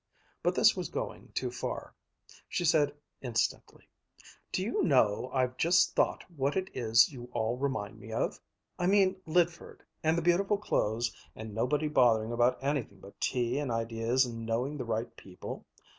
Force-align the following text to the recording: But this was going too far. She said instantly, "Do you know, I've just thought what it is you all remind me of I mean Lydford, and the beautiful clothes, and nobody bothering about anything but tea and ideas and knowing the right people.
But 0.41 0.55
this 0.55 0.75
was 0.75 0.89
going 0.89 1.31
too 1.35 1.51
far. 1.51 1.93
She 2.49 2.65
said 2.65 2.95
instantly, 3.21 3.87
"Do 4.51 4.63
you 4.63 4.81
know, 4.81 5.29
I've 5.31 5.57
just 5.57 5.93
thought 5.95 6.23
what 6.35 6.57
it 6.57 6.71
is 6.75 7.13
you 7.13 7.29
all 7.33 7.55
remind 7.55 7.99
me 7.99 8.11
of 8.11 8.39
I 8.79 8.87
mean 8.87 9.21
Lydford, 9.27 9.83
and 10.03 10.17
the 10.17 10.23
beautiful 10.23 10.57
clothes, 10.57 11.15
and 11.35 11.53
nobody 11.53 11.87
bothering 11.87 12.31
about 12.31 12.57
anything 12.63 12.99
but 12.99 13.21
tea 13.21 13.59
and 13.59 13.69
ideas 13.71 14.25
and 14.25 14.43
knowing 14.43 14.75
the 14.77 14.85
right 14.85 15.15
people. 15.17 15.67